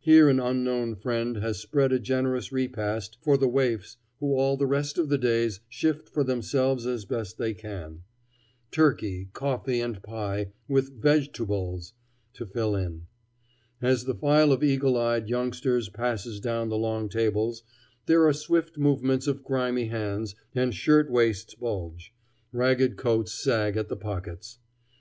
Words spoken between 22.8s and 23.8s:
coats sag